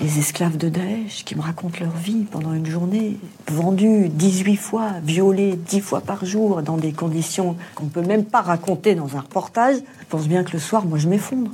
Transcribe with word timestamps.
Les 0.00 0.18
esclaves 0.18 0.56
de 0.56 0.68
Daesh 0.68 1.24
qui 1.24 1.36
me 1.36 1.42
racontent 1.42 1.78
leur 1.80 1.92
vie 1.92 2.24
pendant 2.30 2.54
une 2.54 2.66
journée, 2.66 3.18
vendus 3.48 4.08
18 4.08 4.56
fois, 4.56 4.92
violés 5.02 5.54
10 5.56 5.80
fois 5.80 6.00
par 6.00 6.24
jour, 6.24 6.62
dans 6.62 6.78
des 6.78 6.92
conditions 6.92 7.56
qu'on 7.74 7.84
ne 7.84 7.90
peut 7.90 8.02
même 8.02 8.24
pas 8.24 8.40
raconter 8.40 8.94
dans 8.94 9.16
un 9.16 9.20
reportage. 9.20 9.76
Je 9.76 10.06
pense 10.08 10.26
bien 10.26 10.42
que 10.42 10.52
le 10.52 10.58
soir, 10.58 10.86
moi, 10.86 10.98
je 10.98 11.08
m'effondre. 11.08 11.50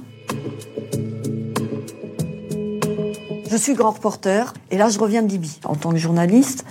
Je 3.51 3.57
suis 3.57 3.75
grand 3.75 3.93
reporter, 3.93 4.55
et 4.71 4.79
là, 4.79 4.89
je 4.91 4.99
reviens 4.99 5.23
de 5.23 5.29
Libye. 5.29 5.59
En 5.65 5.75
tant 5.75 5.91
que 5.91 5.97
journaliste, 5.97 6.65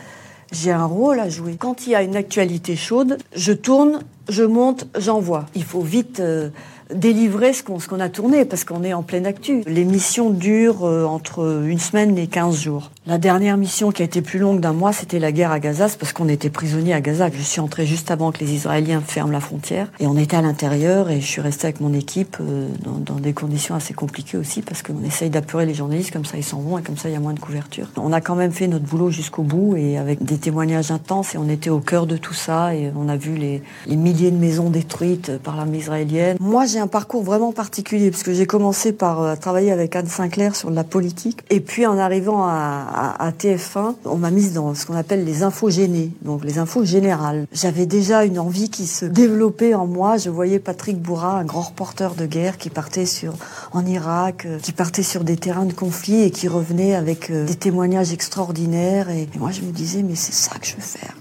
j'ai 0.52 0.72
un 0.72 0.86
rôle 0.86 1.20
à 1.20 1.30
jouer. 1.30 1.58
Quand 1.60 1.88
il 1.88 1.92
y 1.92 1.96
a 1.96 2.04
une 2.04 2.16
actualité 2.16 2.76
chaude, 2.76 3.18
je 3.36 3.52
tourne, 3.52 4.00
je 4.30 4.44
monte, 4.44 4.88
j'envoie. 4.98 5.46
Il 5.56 5.64
faut 5.64 5.82
vite... 5.82 6.20
Euh, 6.20 6.50
délivrer 6.94 7.54
ce 7.54 7.64
qu'on 7.64 8.00
a 8.00 8.10
tourné 8.10 8.46
parce 8.46 8.64
qu'on 8.64 8.84
est 8.84 8.94
en 8.94 9.04
pleine 9.04 9.26
actu. 9.26 9.64
L'émission 9.66 10.30
dure 10.30 10.86
euh, 10.86 11.06
entre 11.06 11.64
une 11.66 11.80
semaine 11.80 12.18
et 12.18 12.28
15 12.28 12.62
jours. 12.62 12.92
La 13.08 13.18
dernière 13.18 13.58
mission 13.58 13.92
qui 13.92 14.02
a 14.02 14.06
été 14.06 14.22
plus 14.22 14.40
longue 14.40 14.60
d'un 14.60 14.74
mois, 14.74 14.92
c'était 14.92 15.20
la 15.20 15.32
guerre 15.32 15.52
à 15.52 15.60
Gaza, 15.60 15.88
parce 16.00 16.12
qu'on 16.12 16.28
était 16.28 16.50
prisonniers 16.50 16.94
à 16.94 17.02
Gaza. 17.02 17.30
Je 17.32 17.42
suis 17.42 17.60
entrée 17.60 17.86
juste 17.86 18.10
avant 18.12 18.32
que 18.32 18.40
les 18.40 18.54
Israéliens 18.54 19.02
ferment 19.02 19.32
la 19.32 19.40
frontière 19.40 19.92
et 20.00 20.08
on 20.08 20.18
était 20.18 20.38
à 20.38 20.42
l'intérieur 20.42 21.10
et 21.10 21.22
je 21.22 21.26
suis 21.26 21.42
restée 21.42 21.68
avec 21.68 21.82
mon 21.82 21.94
équipe 21.94 22.38
euh, 22.42 22.68
dans, 22.84 23.14
dans, 23.14 23.20
des 23.20 23.34
conditions 23.34 23.76
assez 23.76 23.94
compliquées 23.94 24.38
aussi 24.38 24.62
parce 24.62 24.82
qu'on 24.82 25.04
essaye 25.04 25.30
d'apurer 25.30 25.66
les 25.66 25.74
journalistes 25.74 26.12
comme 26.12 26.26
ça 26.26 26.38
ils 26.38 26.44
s'en 26.44 26.60
vont 26.60 26.78
et 26.78 26.82
comme 26.82 26.98
ça 26.98 27.10
il 27.10 27.14
y 27.14 27.16
a 27.16 27.20
moins 27.20 27.34
de 27.34 27.40
couverture. 27.40 27.88
On 27.98 28.12
a 28.12 28.22
quand 28.22 28.36
même 28.36 28.52
fait 28.52 28.68
notre 28.68 28.86
boulot 28.86 29.12
jusqu'au 29.12 29.44
bout 29.44 29.76
et 29.76 29.98
avec 29.98 30.24
des 30.24 30.38
témoignages 30.38 30.92
intenses 30.92 31.36
et 31.36 31.38
on 31.38 31.50
était 31.50 31.70
au 31.70 31.80
cœur 31.80 32.08
de 32.08 32.18
tout 32.18 32.34
ça 32.34 32.76
et 32.76 32.92
on 32.96 33.10
a 33.10 33.18
vu 33.18 33.36
les, 33.36 33.62
les 33.88 33.96
milliers 33.96 34.15
de 34.16 34.38
maisons 34.38 34.70
détruites 34.70 35.38
par 35.40 35.58
l'armée 35.58 35.80
israélienne. 35.80 36.38
Moi 36.40 36.66
j'ai 36.66 36.80
un 36.80 36.88
parcours 36.88 37.24
vraiment 37.24 37.52
particulier, 37.52 38.12
parce 38.12 38.24
que 38.24 38.34
j'ai 38.34 38.46
commencé 38.46 38.94
par 38.94 39.22
euh, 39.22 39.36
travailler 39.36 39.72
avec 39.72 39.96
Anne 39.96 40.08
Sinclair 40.08 40.56
sur 40.56 40.72
la 40.72 40.84
politique. 40.84 41.40
Et 41.50 41.60
puis 41.60 41.86
en 41.86 41.98
arrivant 41.98 42.46
à, 42.46 43.16
à, 43.20 43.32
TF1, 43.32 43.96
on 44.06 44.16
m'a 44.16 44.32
mise 44.32 44.54
dans 44.54 44.74
ce 44.74 44.86
qu'on 44.86 44.96
appelle 44.96 45.26
les 45.26 45.44
infos 45.44 45.70
gênées, 45.70 46.12
donc 46.22 46.46
les 46.46 46.60
infos 46.60 46.86
générales. 46.86 47.46
J'avais 47.52 47.86
déjà 47.86 48.24
une 48.24 48.40
envie 48.40 48.70
qui 48.70 48.88
se 48.88 49.06
développait 49.06 49.74
en 49.74 49.86
moi. 49.86 50.18
Je 50.18 50.30
voyais 50.30 50.60
Patrick 50.60 51.02
Bourra, 51.02 51.38
un 51.40 51.46
grand 51.46 51.62
reporter 51.62 52.16
de 52.16 52.26
guerre 52.26 52.58
qui 52.58 52.70
partait 52.70 53.06
sur 53.06 53.34
en 53.74 53.86
Irak, 53.86 54.46
euh, 54.46 54.60
qui 54.60 54.72
partait 54.72 55.04
sur 55.04 55.24
des 55.24 55.36
terrains 55.36 55.66
de 55.66 55.74
conflit 55.74 56.22
et 56.22 56.32
qui 56.32 56.48
revenait 56.48 56.96
avec 56.96 57.30
euh, 57.30 57.46
des 57.46 57.56
témoignages 57.56 58.14
extraordinaires. 58.14 59.10
Et, 59.10 59.28
moi 59.38 59.52
je 59.52 59.62
me 59.62 59.72
disais 59.72 60.04
mais 60.04 60.16
c'est 60.16 60.34
ça 60.34 60.58
que 60.58 60.66
je 60.66 60.76
veux 60.76 60.82
faire. 60.82 61.16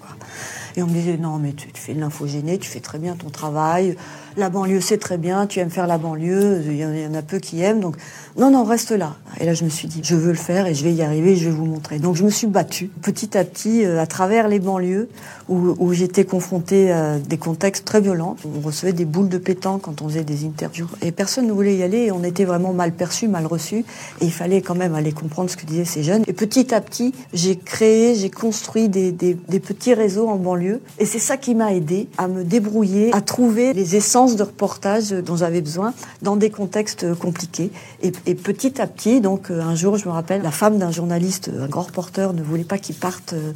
Et 0.76 0.82
on 0.82 0.86
me 0.86 0.92
disait 0.92 1.16
non 1.16 1.38
mais 1.38 1.52
tu, 1.52 1.68
fais 1.74 1.94
de 1.94 2.00
l'info 2.00 2.26
gênée, 2.26 2.58
tu 2.58 2.68
fais 2.68 2.80
très 2.80 2.98
bien 2.98 3.14
ton 3.14 3.30
travail 3.30 3.96
la 4.36 4.50
banlieue 4.50 4.80
c'est 4.80 4.98
très 4.98 5.18
bien, 5.18 5.46
tu 5.46 5.60
aimes 5.60 5.70
faire 5.70 5.86
la 5.86 5.98
banlieue, 5.98 6.62
il 6.66 6.76
y 6.76 7.06
en 7.06 7.14
a 7.14 7.22
peu 7.22 7.38
qui 7.38 7.62
aiment, 7.62 7.80
donc 7.80 7.96
non, 8.36 8.50
non, 8.50 8.64
reste 8.64 8.90
là. 8.90 9.14
Et 9.40 9.46
là, 9.46 9.54
je 9.54 9.62
me 9.62 9.68
suis 9.68 9.86
dit, 9.86 10.00
je 10.02 10.16
veux 10.16 10.32
le 10.32 10.36
faire 10.36 10.66
et 10.66 10.74
je 10.74 10.82
vais 10.82 10.92
y 10.92 11.02
arriver, 11.02 11.36
je 11.36 11.44
vais 11.44 11.54
vous 11.54 11.66
montrer. 11.66 12.00
Donc, 12.00 12.16
je 12.16 12.24
me 12.24 12.30
suis 12.30 12.48
battue 12.48 12.90
petit 13.00 13.38
à 13.38 13.44
petit 13.44 13.84
euh, 13.84 14.00
à 14.00 14.06
travers 14.08 14.48
les 14.48 14.58
banlieues 14.58 15.08
où, 15.48 15.92
j'étais 15.92 16.24
confrontée 16.24 16.90
à 16.90 17.18
des 17.18 17.36
contextes 17.36 17.84
très 17.84 18.00
violents. 18.00 18.36
On 18.44 18.60
recevait 18.60 18.92
des 18.92 19.04
boules 19.04 19.28
de 19.28 19.38
pétanque 19.38 19.82
quand 19.82 20.02
on 20.02 20.08
faisait 20.08 20.24
des 20.24 20.44
interviews 20.46 20.88
et 21.02 21.12
personne 21.12 21.46
ne 21.46 21.52
voulait 21.52 21.76
y 21.76 21.82
aller 21.82 21.98
et 21.98 22.12
on 22.12 22.24
était 22.24 22.46
vraiment 22.46 22.72
mal 22.72 22.92
perçu, 22.92 23.28
mal 23.28 23.46
reçu 23.46 23.84
et 24.20 24.24
il 24.24 24.32
fallait 24.32 24.62
quand 24.62 24.74
même 24.74 24.94
aller 24.94 25.12
comprendre 25.12 25.50
ce 25.50 25.56
que 25.56 25.66
disaient 25.66 25.84
ces 25.84 26.02
jeunes. 26.02 26.24
Et 26.26 26.32
petit 26.32 26.74
à 26.74 26.80
petit, 26.80 27.12
j'ai 27.34 27.56
créé, 27.56 28.14
j'ai 28.14 28.30
construit 28.30 28.88
des, 28.88 29.12
des 29.12 29.60
petits 29.60 29.92
réseaux 29.92 30.28
en 30.28 30.36
banlieue 30.36 30.80
et 30.98 31.04
c'est 31.04 31.18
ça 31.18 31.36
qui 31.36 31.54
m'a 31.54 31.74
aidé 31.74 32.08
à 32.16 32.26
me 32.26 32.42
débrouiller, 32.42 33.12
à 33.12 33.20
trouver 33.20 33.74
les 33.74 33.96
essences 33.96 34.23
de 34.26 34.42
reportage 34.42 35.10
dont 35.10 35.36
j'avais 35.36 35.60
besoin 35.60 35.92
dans 36.22 36.36
des 36.36 36.50
contextes 36.50 37.14
compliqués. 37.14 37.70
Et, 38.02 38.12
et 38.26 38.34
petit 38.34 38.80
à 38.80 38.86
petit, 38.86 39.20
donc 39.20 39.50
euh, 39.50 39.60
un 39.60 39.74
jour, 39.74 39.96
je 39.98 40.06
me 40.06 40.12
rappelle, 40.12 40.42
la 40.42 40.50
femme 40.50 40.78
d'un 40.78 40.90
journaliste, 40.90 41.50
un 41.60 41.68
grand 41.68 41.82
reporter, 41.82 42.32
ne 42.32 42.42
voulait 42.42 42.64
pas 42.64 42.78
qu'il 42.78 42.96
parte 42.96 43.34
euh, 43.34 43.52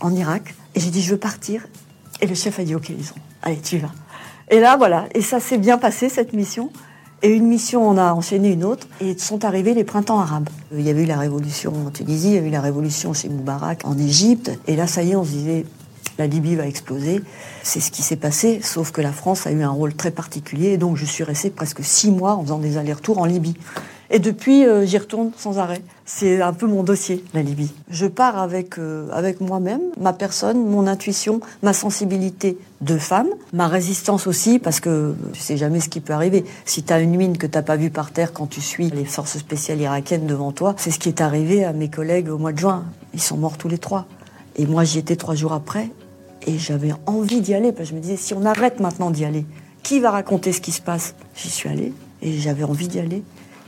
en 0.00 0.14
Irak. 0.14 0.54
Et 0.74 0.80
j'ai 0.80 0.90
dit, 0.90 1.02
je 1.02 1.12
veux 1.12 1.18
partir. 1.18 1.66
Et 2.20 2.26
le 2.26 2.34
chef 2.34 2.58
a 2.58 2.64
dit, 2.64 2.74
ok, 2.74 2.88
Lison, 2.88 3.14
allez, 3.42 3.60
tu 3.60 3.78
vas. 3.78 3.92
Et 4.50 4.58
là, 4.58 4.76
voilà. 4.76 5.06
Et 5.14 5.22
ça 5.22 5.40
s'est 5.40 5.58
bien 5.58 5.78
passé, 5.78 6.08
cette 6.08 6.32
mission. 6.32 6.70
Et 7.22 7.28
une 7.28 7.46
mission, 7.46 7.86
on 7.86 7.98
a 7.98 8.12
enchaîné 8.12 8.50
une 8.50 8.64
autre, 8.64 8.86
et 9.00 9.16
sont 9.18 9.44
arrivés 9.44 9.74
les 9.74 9.84
printemps 9.84 10.20
arabes. 10.20 10.48
Il 10.72 10.80
y 10.80 10.90
avait 10.90 11.02
eu 11.02 11.06
la 11.06 11.18
révolution 11.18 11.72
en 11.86 11.90
Tunisie, 11.90 12.28
il 12.28 12.34
y 12.34 12.38
a 12.38 12.42
eu 12.42 12.50
la 12.50 12.62
révolution 12.62 13.12
chez 13.12 13.28
Moubarak 13.28 13.84
en 13.84 13.98
Égypte, 13.98 14.50
et 14.66 14.74
là, 14.74 14.86
ça 14.86 15.02
y 15.02 15.10
est, 15.10 15.16
on 15.16 15.24
se 15.24 15.30
disait, 15.30 15.66
la 16.20 16.26
Libye 16.26 16.54
va 16.54 16.66
exploser. 16.66 17.22
C'est 17.62 17.80
ce 17.80 17.90
qui 17.90 18.02
s'est 18.02 18.16
passé, 18.16 18.60
sauf 18.62 18.92
que 18.92 19.00
la 19.00 19.12
France 19.12 19.46
a 19.46 19.52
eu 19.52 19.62
un 19.62 19.70
rôle 19.70 19.94
très 19.94 20.10
particulier, 20.10 20.68
et 20.68 20.76
donc 20.76 20.96
je 20.96 21.06
suis 21.06 21.24
restée 21.24 21.48
presque 21.48 21.82
six 21.82 22.10
mois 22.10 22.34
en 22.34 22.42
faisant 22.42 22.58
des 22.58 22.76
allers-retours 22.76 23.18
en 23.18 23.24
Libye. 23.24 23.56
Et 24.12 24.18
depuis, 24.18 24.66
euh, 24.66 24.84
j'y 24.84 24.98
retourne 24.98 25.30
sans 25.36 25.58
arrêt. 25.58 25.80
C'est 26.04 26.42
un 26.42 26.52
peu 26.52 26.66
mon 26.66 26.82
dossier, 26.82 27.24
la 27.32 27.42
Libye. 27.42 27.72
Je 27.88 28.06
pars 28.06 28.36
avec, 28.36 28.76
euh, 28.76 29.08
avec 29.12 29.40
moi-même, 29.40 29.80
ma 29.98 30.12
personne, 30.12 30.66
mon 30.68 30.86
intuition, 30.88 31.40
ma 31.62 31.72
sensibilité 31.72 32.58
de 32.80 32.98
femme, 32.98 33.28
ma 33.52 33.68
résistance 33.68 34.26
aussi, 34.26 34.58
parce 34.58 34.80
que 34.80 35.14
tu 35.32 35.40
sais 35.40 35.56
jamais 35.56 35.80
ce 35.80 35.88
qui 35.88 36.00
peut 36.00 36.12
arriver. 36.12 36.44
Si 36.66 36.82
tu 36.82 36.92
as 36.92 37.00
une 37.00 37.16
mine 37.16 37.38
que 37.38 37.46
t'as 37.46 37.62
pas 37.62 37.76
vue 37.76 37.90
par 37.90 38.10
terre 38.10 38.32
quand 38.32 38.48
tu 38.48 38.60
suis 38.60 38.90
les 38.90 39.04
forces 39.04 39.38
spéciales 39.38 39.80
irakiennes 39.80 40.26
devant 40.26 40.52
toi, 40.52 40.74
c'est 40.76 40.90
ce 40.90 40.98
qui 40.98 41.08
est 41.08 41.20
arrivé 41.22 41.64
à 41.64 41.72
mes 41.72 41.88
collègues 41.88 42.28
au 42.28 42.36
mois 42.36 42.52
de 42.52 42.58
juin. 42.58 42.84
Ils 43.14 43.22
sont 43.22 43.36
morts 43.36 43.56
tous 43.56 43.68
les 43.68 43.78
trois. 43.78 44.06
Et 44.56 44.66
moi, 44.66 44.82
j'y 44.82 44.98
étais 44.98 45.16
trois 45.16 45.36
jours 45.36 45.52
après, 45.52 45.88
et 46.46 46.58
j'avais 46.58 46.92
envie 47.06 47.40
d'y 47.40 47.54
aller, 47.54 47.72
parce 47.72 47.88
que 47.88 47.94
je 47.94 47.96
me 47.96 48.02
disais, 48.02 48.16
si 48.16 48.34
on 48.34 48.44
arrête 48.44 48.80
maintenant 48.80 49.10
d'y 49.10 49.24
aller, 49.24 49.44
qui 49.82 50.00
va 50.00 50.10
raconter 50.10 50.52
ce 50.52 50.60
qui 50.60 50.72
se 50.72 50.80
passe 50.80 51.14
J'y 51.34 51.50
suis 51.50 51.68
allée, 51.68 51.92
et 52.22 52.32
j'avais 52.38 52.64
envie 52.64 52.88
d'y 52.88 53.00
aller. 53.00 53.22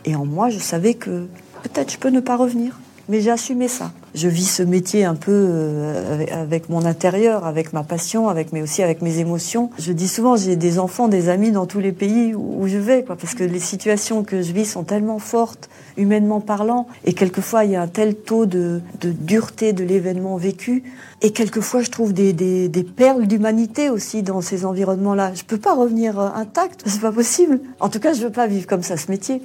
Et 0.04 0.16
en 0.16 0.24
moi, 0.24 0.50
je 0.50 0.58
savais 0.58 0.94
que 0.94 1.28
peut-être 1.62 1.92
je 1.92 1.98
peux 1.98 2.10
ne 2.10 2.20
pas 2.20 2.36
revenir. 2.36 2.78
Mais 3.08 3.20
j'ai 3.20 3.30
assumé 3.30 3.68
ça. 3.68 3.92
Je 4.14 4.28
vis 4.28 4.46
ce 4.46 4.62
métier 4.62 5.04
un 5.04 5.14
peu 5.14 5.32
euh, 5.32 6.24
avec, 6.32 6.68
mon 6.68 6.84
intérieur, 6.84 7.46
avec 7.46 7.72
ma 7.72 7.82
passion, 7.82 8.28
avec 8.28 8.52
mais 8.52 8.60
aussi 8.60 8.82
avec 8.82 9.00
mes 9.00 9.18
émotions. 9.18 9.70
Je 9.78 9.92
dis 9.92 10.08
souvent, 10.08 10.36
j'ai 10.36 10.56
des 10.56 10.78
enfants, 10.78 11.08
des 11.08 11.30
amis 11.30 11.50
dans 11.50 11.64
tous 11.64 11.80
les 11.80 11.92
pays 11.92 12.34
où, 12.34 12.68
je 12.68 12.76
vais, 12.76 13.04
quoi, 13.04 13.16
parce 13.16 13.34
que 13.34 13.44
les 13.44 13.58
situations 13.58 14.22
que 14.22 14.42
je 14.42 14.52
vis 14.52 14.66
sont 14.66 14.84
tellement 14.84 15.18
fortes, 15.18 15.70
humainement 15.96 16.40
parlant, 16.40 16.86
et 17.04 17.14
quelquefois 17.14 17.64
il 17.64 17.72
y 17.72 17.76
a 17.76 17.82
un 17.82 17.88
tel 17.88 18.14
taux 18.14 18.44
de, 18.44 18.80
dureté 19.02 19.72
de 19.72 19.82
l'événement 19.82 20.36
vécu, 20.36 20.84
et 21.22 21.30
quelquefois 21.32 21.80
je 21.80 21.90
trouve 21.90 22.12
des, 22.12 22.34
des, 22.34 22.68
des 22.68 22.84
perles 22.84 23.26
d'humanité 23.26 23.88
aussi 23.88 24.22
dans 24.22 24.42
ces 24.42 24.66
environnements-là. 24.66 25.32
Je 25.34 25.44
peux 25.44 25.58
pas 25.58 25.74
revenir 25.74 26.20
euh, 26.20 26.28
intact, 26.34 26.82
c'est 26.84 27.00
pas 27.00 27.12
possible. 27.12 27.60
En 27.80 27.88
tout 27.88 27.98
cas, 27.98 28.12
je 28.12 28.22
veux 28.22 28.32
pas 28.32 28.46
vivre 28.46 28.66
comme 28.66 28.82
ça 28.82 28.96
ce 28.98 29.10
métier. 29.10 29.40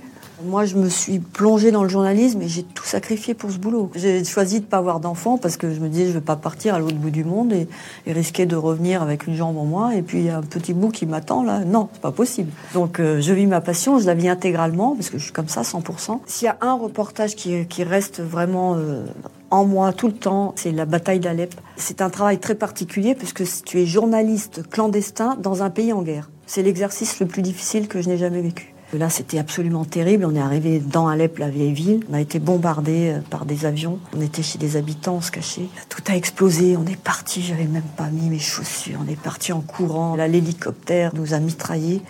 Moi, 0.45 0.65
je 0.65 0.75
me 0.75 0.87
suis 0.87 1.17
plongée 1.17 1.71
dans 1.71 1.81
le 1.81 1.89
journalisme 1.89 2.43
et 2.43 2.47
j'ai 2.47 2.61
tout 2.61 2.85
sacrifié 2.85 3.33
pour 3.33 3.51
ce 3.51 3.57
boulot. 3.57 3.89
J'ai 3.95 4.23
choisi 4.23 4.56
de 4.59 4.65
pas 4.65 4.77
avoir 4.77 4.99
d'enfants 4.99 5.37
parce 5.37 5.57
que 5.57 5.73
je 5.73 5.79
me 5.79 5.89
disais 5.89 6.07
je 6.07 6.11
vais 6.11 6.21
pas 6.21 6.35
partir 6.35 6.75
à 6.75 6.79
l'autre 6.79 6.95
bout 6.95 7.09
du 7.09 7.23
monde 7.23 7.53
et, 7.53 7.67
risquer 8.07 8.45
de 8.45 8.55
revenir 8.55 9.01
avec 9.01 9.27
une 9.27 9.35
jambe 9.35 9.57
en 9.57 9.65
moins 9.65 9.91
et 9.91 10.01
puis 10.01 10.19
il 10.19 10.25
y 10.25 10.29
a 10.29 10.37
un 10.37 10.41
petit 10.41 10.73
bout 10.73 10.89
qui 10.89 11.05
m'attend 11.05 11.43
là. 11.43 11.59
Non, 11.65 11.89
c'est 11.93 12.01
pas 12.01 12.11
possible. 12.11 12.51
Donc 12.73 12.99
euh, 12.99 13.21
je 13.21 13.33
vis 13.33 13.45
ma 13.45 13.61
passion, 13.61 13.99
je 13.99 14.05
la 14.05 14.13
vis 14.13 14.29
intégralement 14.29 14.95
parce 14.95 15.09
que 15.09 15.17
je 15.17 15.23
suis 15.23 15.33
comme 15.33 15.49
ça 15.49 15.61
100%. 15.61 16.19
S'il 16.25 16.45
y 16.45 16.49
a 16.49 16.57
un 16.61 16.73
reportage 16.73 17.35
qui, 17.35 17.65
qui 17.67 17.83
reste 17.83 18.21
vraiment 18.21 18.75
euh, 18.75 19.05
en 19.51 19.65
moi 19.65 19.93
tout 19.93 20.07
le 20.07 20.13
temps, 20.13 20.53
c'est 20.55 20.71
la 20.71 20.85
bataille 20.85 21.19
d'Alep. 21.19 21.53
C'est 21.75 22.01
un 22.01 22.09
travail 22.09 22.39
très 22.39 22.55
particulier 22.55 23.15
puisque 23.15 23.43
tu 23.63 23.81
es 23.81 23.85
journaliste 23.85 24.67
clandestin 24.69 25.37
dans 25.41 25.63
un 25.63 25.69
pays 25.69 25.93
en 25.93 26.01
guerre. 26.01 26.29
C'est 26.45 26.63
l'exercice 26.63 27.19
le 27.19 27.27
plus 27.27 27.41
difficile 27.41 27.87
que 27.87 28.01
je 28.01 28.09
n'ai 28.09 28.17
jamais 28.17 28.41
vécu. 28.41 28.73
Là, 28.93 29.09
c'était 29.09 29.37
absolument 29.37 29.83
terrible. 29.83 30.23
On 30.23 30.33
est 30.33 30.39
arrivé 30.39 30.79
dans 30.79 31.09
Alep, 31.09 31.39
la 31.39 31.49
vieille 31.49 31.73
ville. 31.73 32.05
On 32.09 32.13
a 32.13 32.21
été 32.21 32.39
bombardé 32.39 33.09
euh, 33.09 33.19
par 33.29 33.45
des 33.45 33.65
avions. 33.65 33.99
On 34.15 34.21
était 34.21 34.43
chez 34.43 34.57
des 34.57 34.77
habitants, 34.77 35.15
on 35.15 35.21
se 35.21 35.29
cachait. 35.29 35.67
Tout 35.89 36.01
a 36.07 36.15
explosé. 36.15 36.77
On 36.77 36.85
est 36.85 36.95
parti. 36.95 37.41
J'avais 37.41 37.65
même 37.65 37.83
pas 37.97 38.07
mis 38.07 38.29
mes 38.29 38.39
chaussures. 38.39 38.97
On 39.05 39.11
est 39.11 39.19
parti 39.19 39.51
en 39.51 39.59
courant. 39.59 40.15
Là, 40.15 40.29
l'hélicoptère 40.29 41.13
nous 41.15 41.33
a 41.33 41.39
mitraillés 41.39 42.01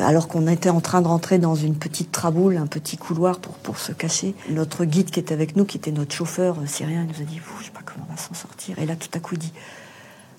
euh, 0.00 0.02
alors 0.02 0.26
qu'on 0.26 0.48
était 0.48 0.70
en 0.70 0.80
train 0.80 1.02
de 1.02 1.06
rentrer 1.06 1.38
dans 1.38 1.54
une 1.54 1.76
petite 1.76 2.10
traboule, 2.10 2.56
un 2.56 2.66
petit 2.66 2.96
couloir 2.96 3.38
pour, 3.38 3.78
se 3.78 3.92
cacher. 3.92 4.34
Notre 4.50 4.84
guide 4.84 5.10
qui 5.12 5.20
était 5.20 5.34
avec 5.34 5.54
nous, 5.54 5.64
qui 5.64 5.76
était 5.76 5.92
notre 5.92 6.14
chauffeur 6.14 6.58
euh, 6.58 6.66
syrien, 6.66 7.06
il 7.08 7.16
nous 7.16 7.22
a 7.22 7.24
dit, 7.24 7.40
je 7.60 7.64
sais 7.64 7.70
pas 7.70 7.82
comment 7.84 8.06
on 8.08 8.12
va 8.12 8.18
s'en 8.18 8.34
sortir. 8.34 8.76
Et 8.80 8.86
là, 8.86 8.96
tout 8.96 9.08
à 9.14 9.20
coup, 9.20 9.34
il 9.34 9.38
dit, 9.38 9.52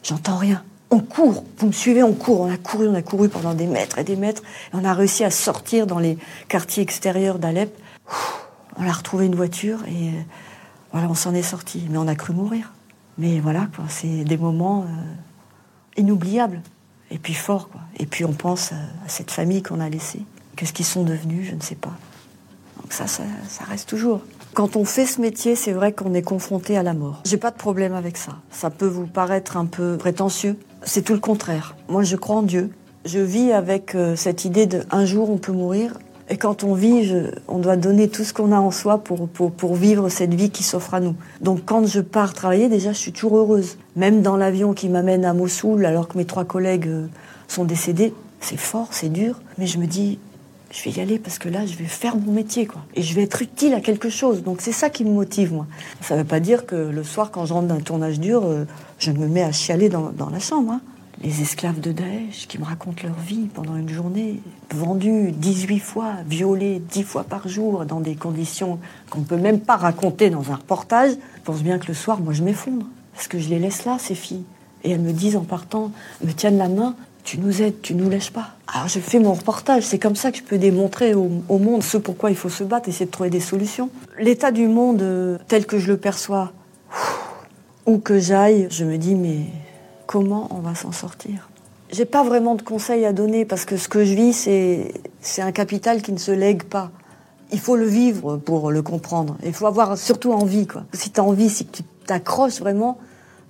j'entends 0.04 0.38
rien 0.38 0.62
on 0.92 1.00
court, 1.00 1.44
vous 1.58 1.68
me 1.68 1.72
suivez, 1.72 2.04
on 2.04 2.14
court, 2.14 2.42
on 2.42 2.52
a 2.52 2.58
couru, 2.58 2.88
on 2.88 2.96
a 2.96 3.02
couru 3.02 3.30
pendant 3.30 3.54
des 3.54 3.68
mètres 3.68 3.98
et 3.98 4.04
des 4.04 4.16
mètres, 4.16 4.44
on 4.74 4.86
a 4.86 4.94
réussi 4.94 5.24
à 5.24 5.32
sortir 5.32 5.88
dans 5.88 6.00
les 6.00 6.18
quartiers 6.48 6.84
extérieurs 6.84 7.40
d'Alep. 7.40 7.76
On 8.78 8.88
a 8.88 8.92
retrouvé 8.92 9.26
une 9.26 9.36
voiture 9.36 9.84
et 9.88 10.10
euh, 10.10 10.22
voilà, 10.92 11.08
on 11.10 11.16
s'en 11.16 11.34
est 11.34 11.42
sorti, 11.44 11.88
mais 11.90 11.98
on 11.98 12.08
a 12.08 12.16
cru 12.16 12.34
mourir. 12.34 12.74
Mais 13.18 13.40
voilà, 13.40 13.68
c'est 13.88 14.24
des 14.26 14.38
moments 14.38 14.84
euh, 14.84 16.02
inoubliables. 16.02 16.62
Et 17.12 17.18
puis 17.18 17.34
fort, 17.34 17.70
quoi. 17.70 17.82
Et 17.98 18.06
puis 18.06 18.26
on 18.26 18.34
pense 18.34 18.72
à 18.72 19.08
cette 19.08 19.32
famille 19.32 19.64
qu'on 19.64 19.80
a 19.80 19.90
laissée. 19.90 20.22
Qu'est-ce 20.56 20.74
qu'ils 20.74 20.86
sont 20.86 21.04
devenus, 21.04 21.50
je 21.50 21.56
ne 21.56 21.62
sais 21.62 21.76
pas. 21.76 21.94
Donc 22.82 22.94
ça, 22.94 23.08
ça, 23.08 23.24
ça 23.48 23.64
reste 23.64 23.88
toujours. 23.88 24.22
Quand 24.54 24.76
on 24.76 24.86
fait 24.86 25.06
ce 25.06 25.20
métier, 25.20 25.56
c'est 25.56 25.74
vrai 25.74 25.92
qu'on 25.92 26.14
est 26.14 26.22
confronté 26.22 26.78
à 26.78 26.84
la 26.84 26.94
mort. 26.94 27.22
J'ai 27.26 27.38
pas 27.38 27.52
de 27.52 27.58
problème 27.58 27.94
avec 27.94 28.16
ça. 28.16 28.38
Ça 28.52 28.70
peut 28.70 28.88
vous 28.88 29.06
paraître 29.06 29.58
un 29.58 29.66
peu 29.66 29.98
prétentieux. 29.98 30.58
C'est 30.88 31.02
tout 31.02 31.14
le 31.14 31.20
contraire. 31.20 31.76
Moi, 31.90 32.04
je 32.04 32.16
crois 32.16 32.38
en 32.38 32.44
Dieu. 32.44 32.70
Je 33.06 33.18
vis 33.20 33.52
avec 33.52 33.96
euh, 33.96 34.16
cette 34.16 34.46
idée 34.46 34.68
de 34.68 34.84
un 34.92 35.06
jour 35.06 35.32
on 35.32 35.38
peut 35.38 35.52
mourir. 35.52 35.98
Et 36.30 36.38
quand 36.38 36.64
on 36.64 36.74
vit, 36.74 37.12
on 37.48 37.60
doit 37.60 37.76
donner 37.76 38.08
tout 38.08 38.24
ce 38.24 38.34
qu'on 38.34 38.52
a 38.52 38.58
en 38.58 38.72
soi 38.72 39.00
pour, 39.00 39.28
pour, 39.28 39.52
pour 39.52 39.76
vivre 39.76 40.10
cette 40.10 40.34
vie 40.34 40.50
qui 40.50 40.64
s'offre 40.64 40.96
à 40.96 41.00
nous. 41.00 41.16
Donc 41.42 41.62
quand 41.66 41.86
je 41.86 42.02
pars 42.02 42.34
travailler, 42.34 42.68
déjà, 42.68 42.94
je 42.94 42.98
suis 42.98 43.12
toujours 43.12 43.38
heureuse. 43.38 43.78
Même 43.96 44.22
dans 44.22 44.36
l'avion 44.36 44.74
qui 44.74 44.90
m'amène 44.90 45.24
à 45.26 45.34
Mossoul, 45.34 45.86
alors 45.86 46.08
que 46.08 46.18
mes 46.18 46.26
trois 46.26 46.46
collègues 46.46 46.88
euh, 46.88 47.08
sont 47.48 47.64
décédés, 47.64 48.14
c'est 48.40 48.58
fort, 48.58 48.88
c'est 48.92 49.10
dur. 49.10 49.42
Mais 49.58 49.68
je 49.68 49.78
me 49.78 49.86
dis, 49.86 50.18
je 50.72 50.84
vais 50.84 50.98
y 50.98 51.00
aller 51.00 51.20
parce 51.20 51.40
que 51.40 51.50
là, 51.50 51.66
je 51.66 51.76
vais 51.76 51.86
faire 51.86 52.16
mon 52.16 52.32
métier, 52.32 52.66
quoi. 52.66 52.82
Et 52.96 53.02
je 53.02 53.14
vais 53.16 53.24
être 53.24 53.42
utile 53.42 53.74
à 53.74 53.82
quelque 53.82 54.10
chose. 54.10 54.44
Donc 54.44 54.62
c'est 54.62 54.72
ça 54.72 54.90
qui 54.90 55.06
me 55.06 55.12
motive, 55.12 55.54
moi. 55.54 55.68
Ça 56.02 56.16
ne 56.16 56.22
veut 56.22 56.28
pas 56.28 56.40
dire 56.40 56.66
que 56.66 56.76
le 56.76 57.04
soir, 57.04 57.32
quand 57.32 57.46
je 57.46 57.54
rentre 57.54 57.68
d'un 57.68 57.80
tournage 57.80 58.20
dur, 58.20 58.44
euh, 58.44 58.66
je 59.00 59.12
me 59.12 59.28
mets 59.28 59.44
à 59.44 59.52
chialer 59.52 59.90
dans, 59.90 60.12
dans 60.12 60.30
la 60.30 60.40
chambre. 60.40 60.74
Hein. 60.74 60.82
Les 61.24 61.42
esclaves 61.42 61.80
de 61.80 61.94
Daesh 61.94 62.48
qui 62.48 62.60
me 62.60 62.66
racontent 62.66 63.04
leur 63.04 63.18
vie 63.18 63.48
pendant 63.54 63.78
une 63.78 63.88
journée, 63.88 64.42
vendus 64.72 65.32
18 65.32 65.80
fois, 65.80 66.12
violés 66.28 66.82
10 66.92 67.04
fois 67.04 67.24
par 67.24 67.48
jour, 67.48 67.86
dans 67.86 68.02
des 68.02 68.16
conditions 68.16 68.80
qu'on 69.10 69.20
ne 69.20 69.26
peut 69.26 69.38
même 69.38 69.62
pas 69.62 69.78
raconter 69.78 70.30
dans 70.30 70.52
un 70.52 70.56
reportage, 70.56 71.12
je 71.12 71.42
pense 71.44 71.64
bien 71.64 71.80
que 71.80 71.88
le 71.88 71.94
soir, 71.94 72.20
moi, 72.20 72.34
je 72.34 72.44
m'effondre. 72.44 72.86
Parce 73.14 73.30
que 73.30 73.40
je 73.40 73.48
les 73.48 73.60
laisse 73.60 73.86
là, 73.86 73.98
ces 73.98 74.16
filles. 74.16 74.44
Et 74.84 74.92
elles 74.92 75.00
me 75.00 75.14
disent 75.14 75.38
en 75.38 75.46
partant, 75.46 75.92
me 76.22 76.34
tiennent 76.34 76.58
la 76.58 76.68
main, 76.68 76.96
tu 77.25 77.39
nous 77.39 77.62
aides, 77.62 77.81
tu 77.81 77.95
nous 77.95 78.10
lâches 78.10 78.31
pas. 78.31 78.51
Alors 78.74 78.88
je 78.88 79.00
fais 79.00 79.19
mon 79.19 79.33
reportage, 79.33 79.83
c'est 79.83 80.00
comme 80.00 80.16
ça 80.16 80.31
que 80.31 80.38
je 80.38 80.44
peux 80.44 80.60
démontrer 80.60 81.16
au, 81.16 81.57
monde 81.57 81.83
ce 81.83 81.98
pourquoi 81.98 82.30
il 82.30 82.38
faut 82.38 82.50
se 82.50 82.63
battre, 82.63 82.88
essayer 82.88 83.07
de 83.07 83.12
trouver 83.12 83.31
des 83.31 83.39
solutions. 83.39 83.89
L'état 84.19 84.51
du 84.51 84.68
monde 84.68 85.01
euh, 85.01 85.38
tel 85.48 85.66
que 85.66 85.80
je 85.80 85.88
le 85.88 85.98
perçois, 85.98 86.54
où 87.86 87.98
que 87.98 88.19
j'aille, 88.19 88.68
je 88.69 88.86
me 88.86 88.98
dis 88.98 89.16
mais 89.16 89.39
comment 90.06 90.48
on 90.51 90.60
va 90.60 90.75
s'en 90.75 90.92
sortir? 90.92 91.50
J'ai 91.92 92.06
pas 92.06 92.24
vraiment 92.24 92.56
de 92.56 92.62
conseils 92.62 93.06
à 93.06 93.12
donner 93.12 93.44
parce 93.44 93.66
que 93.66 93.75
ce 93.75 93.88
que 93.89 94.06
je 94.06 94.13
vis 94.13 94.33
c'est 94.33 94.94
c'est 95.19 95.42
un 95.42 95.51
capital 95.51 96.04
qui 96.04 96.12
ne 96.12 96.19
se 96.19 96.31
lègue 96.31 96.63
pas. 96.63 96.92
Il 97.51 97.60
faut 97.60 97.75
le 97.75 97.86
vivre 97.86 98.38
pour 98.38 98.72
le 98.72 98.81
comprendre. 98.83 99.36
Il 99.44 99.54
faut 99.54 99.66
avoir 99.66 99.98
surtout 99.98 100.31
envie 100.31 100.68
quoi. 100.68 100.83
Si 100.94 101.10
tu 101.10 101.19
as 101.19 101.24
envie, 101.24 101.50
si 101.50 101.66
tu 101.66 101.81
t'accroches 102.06 102.60
vraiment, 102.60 103.00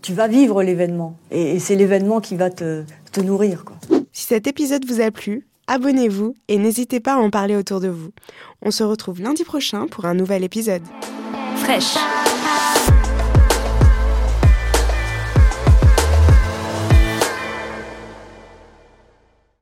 tu 0.05 0.13
vas 0.13 0.27
vivre 0.27 0.61
l'événement. 0.61 1.15
Et, 1.31 1.57
c'est 1.57 1.75
l'événement 1.75 2.21
qui 2.21 2.35
va 2.35 2.51
te, 2.51 2.83
te 3.15 3.21
nourrir. 3.21 3.63
Quoi. 3.63 3.77
Si 4.11 4.25
cet 4.25 4.45
épisode 4.45 4.85
vous 4.85 4.99
a 4.99 5.09
plu, 5.09 5.47
abonnez-vous 5.67 6.35
et 6.49 6.57
n'hésitez 6.57 6.99
pas 6.99 7.13
à 7.13 7.17
en 7.17 7.29
parler 7.29 7.55
autour 7.55 7.79
de 7.79 7.87
vous. 7.87 8.11
On 8.61 8.71
se 8.71 8.83
retrouve 8.83 9.21
lundi 9.21 9.45
prochain 9.45 9.87
pour 9.87 10.05
un 10.05 10.13
nouvel 10.13 10.43
épisode. 10.43 10.83
Fraîche 11.57 11.95